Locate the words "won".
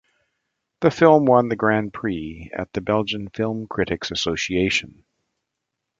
1.27-1.49